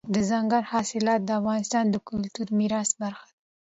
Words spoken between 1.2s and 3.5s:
د افغانستان د کلتوري میراث برخه ده.